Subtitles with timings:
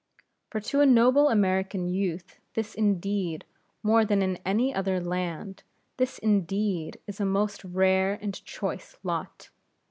[0.49, 3.45] For to a noble American youth this indeed
[3.83, 5.61] more than in any other land
[5.97, 9.51] this indeed is a most rare and choice lot.